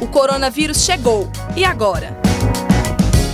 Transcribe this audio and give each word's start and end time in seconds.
O 0.00 0.06
coronavírus 0.06 0.84
chegou. 0.84 1.30
E 1.56 1.64
agora? 1.64 2.16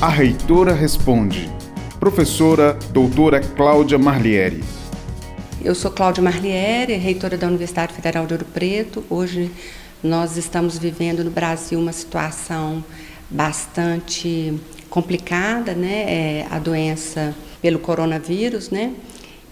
A 0.00 0.08
reitora 0.08 0.72
responde. 0.72 1.50
Professora 1.98 2.78
doutora 2.92 3.40
Cláudia 3.40 3.98
Marlieri. 3.98 4.62
Eu 5.62 5.74
sou 5.74 5.90
Cláudia 5.90 6.22
Marlieri, 6.22 6.94
reitora 6.94 7.36
da 7.36 7.46
Universidade 7.46 7.92
Federal 7.92 8.26
de 8.26 8.32
Ouro 8.32 8.46
Preto. 8.46 9.04
Hoje 9.10 9.50
nós 10.02 10.36
estamos 10.36 10.78
vivendo 10.78 11.22
no 11.22 11.30
Brasil 11.30 11.78
uma 11.78 11.92
situação 11.92 12.82
bastante 13.28 14.58
complicada, 14.88 15.74
né? 15.74 16.04
É 16.08 16.46
a 16.50 16.58
doença 16.58 17.34
pelo 17.60 17.78
coronavírus, 17.78 18.70
né? 18.70 18.94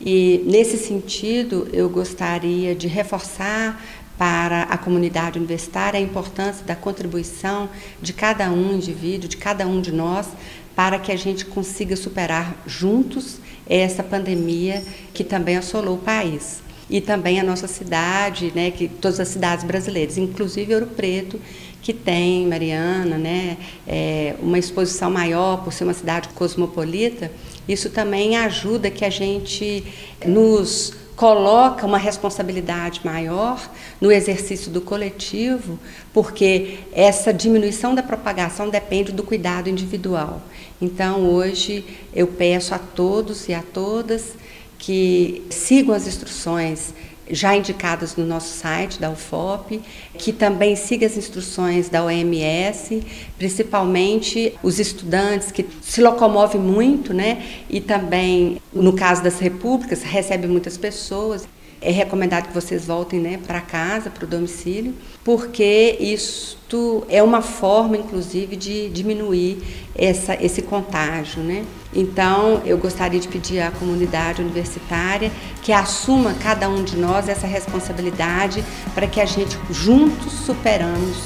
E 0.00 0.42
nesse 0.46 0.78
sentido, 0.78 1.68
eu 1.72 1.88
gostaria 1.88 2.74
de 2.74 2.86
reforçar 2.86 3.82
para 4.18 4.64
a 4.64 4.76
comunidade 4.76 5.38
universitária 5.38 5.98
a 5.98 6.02
importância 6.02 6.66
da 6.66 6.74
contribuição 6.74 7.70
de 8.02 8.12
cada 8.12 8.50
um 8.50 8.74
indivíduo, 8.74 9.28
de 9.28 9.36
cada 9.36 9.66
um 9.66 9.80
de 9.80 9.92
nós, 9.92 10.26
para 10.74 10.98
que 10.98 11.12
a 11.12 11.16
gente 11.16 11.44
consiga 11.44 11.96
superar 11.96 12.60
juntos 12.66 13.38
essa 13.68 14.02
pandemia 14.02 14.82
que 15.14 15.22
também 15.22 15.56
assolou 15.56 15.94
o 15.94 15.98
país. 15.98 16.60
E 16.90 17.00
também 17.00 17.38
a 17.38 17.44
nossa 17.44 17.68
cidade, 17.68 18.50
né, 18.54 18.70
que 18.70 18.88
todas 18.88 19.20
as 19.20 19.28
cidades 19.28 19.64
brasileiras, 19.64 20.16
inclusive 20.16 20.74
Ouro 20.74 20.86
Preto, 20.86 21.38
que 21.82 21.92
tem, 21.92 22.46
Mariana, 22.46 23.18
né, 23.18 23.58
é, 23.86 24.34
uma 24.40 24.58
exposição 24.58 25.10
maior 25.10 25.62
por 25.62 25.72
ser 25.72 25.84
uma 25.84 25.94
cidade 25.94 26.28
cosmopolita, 26.30 27.30
isso 27.68 27.90
também 27.90 28.36
ajuda 28.36 28.90
que 28.90 29.04
a 29.04 29.10
gente 29.10 29.84
nos 30.24 30.94
coloca 31.18 31.84
uma 31.84 31.98
responsabilidade 31.98 33.00
maior 33.02 33.68
no 34.00 34.12
exercício 34.12 34.70
do 34.70 34.80
coletivo, 34.80 35.76
porque 36.12 36.78
essa 36.92 37.34
diminuição 37.34 37.92
da 37.92 38.04
propagação 38.04 38.70
depende 38.70 39.10
do 39.10 39.24
cuidado 39.24 39.68
individual. 39.68 40.40
Então, 40.80 41.28
hoje, 41.28 41.84
eu 42.14 42.28
peço 42.28 42.72
a 42.72 42.78
todos 42.78 43.48
e 43.48 43.52
a 43.52 43.62
todas 43.62 44.36
que 44.78 45.42
sigam 45.50 45.92
as 45.92 46.06
instruções 46.06 46.94
já 47.30 47.56
indicadas 47.56 48.16
no 48.16 48.24
nosso 48.24 48.56
site 48.56 49.00
da 49.00 49.10
UFOP, 49.10 49.80
que 50.16 50.32
também 50.32 50.76
siga 50.76 51.06
as 51.06 51.16
instruções 51.16 51.88
da 51.88 52.04
OMS, 52.04 53.02
principalmente 53.36 54.54
os 54.62 54.78
estudantes 54.78 55.50
que 55.50 55.66
se 55.82 56.00
locomovem 56.00 56.60
muito, 56.60 57.12
né? 57.12 57.42
E 57.68 57.80
também, 57.80 58.60
no 58.72 58.92
caso 58.92 59.22
das 59.22 59.38
repúblicas, 59.38 60.02
recebe 60.02 60.46
muitas 60.46 60.76
pessoas. 60.76 61.46
É 61.80 61.90
recomendado 61.90 62.48
que 62.48 62.54
vocês 62.54 62.86
voltem 62.86 63.20
né, 63.20 63.38
para 63.46 63.60
casa, 63.60 64.10
para 64.10 64.24
o 64.24 64.26
domicílio, 64.26 64.94
porque 65.24 65.96
isto 66.00 67.04
é 67.08 67.22
uma 67.22 67.40
forma, 67.40 67.96
inclusive, 67.96 68.56
de 68.56 68.88
diminuir 68.88 69.62
essa, 69.94 70.34
esse 70.42 70.62
contágio. 70.62 71.42
Né? 71.42 71.64
Então, 71.94 72.62
eu 72.64 72.76
gostaria 72.78 73.20
de 73.20 73.28
pedir 73.28 73.60
à 73.60 73.70
comunidade 73.70 74.42
universitária 74.42 75.30
que 75.62 75.72
assuma, 75.72 76.34
cada 76.34 76.68
um 76.68 76.82
de 76.82 76.96
nós, 76.96 77.28
essa 77.28 77.46
responsabilidade 77.46 78.64
para 78.94 79.06
que 79.06 79.20
a 79.20 79.24
gente 79.24 79.56
juntos 79.70 80.32
superamos 80.32 81.16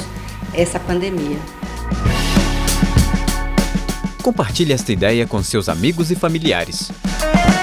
essa 0.55 0.78
pandemia. 0.78 1.39
Compartilhe 4.23 4.73
esta 4.73 4.92
ideia 4.92 5.27
com 5.27 5.42
seus 5.42 5.69
amigos 5.69 6.12
e 6.12 6.14
familiares. 6.14 6.92